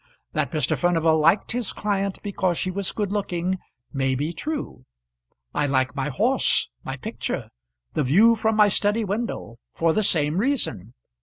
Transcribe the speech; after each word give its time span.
That 0.31 0.49
Mr. 0.49 0.75
Furnival 0.75 1.19
liked 1.19 1.51
his 1.51 1.71
client 1.71 2.17
because 2.23 2.57
she 2.57 2.71
was 2.71 2.91
good 2.91 3.11
looking 3.11 3.59
may 3.93 4.15
be 4.15 4.33
true. 4.33 4.85
I 5.53 5.67
like 5.67 5.95
my 5.95 6.09
horse, 6.09 6.71
my 6.83 6.97
picture, 6.97 7.49
the 7.93 8.03
view 8.03 8.35
from 8.35 8.55
my 8.55 8.67
study 8.67 9.03
window 9.05 9.59
for 9.75 9.93
the 9.93 10.01
same 10.01 10.39
reason. 10.39 10.95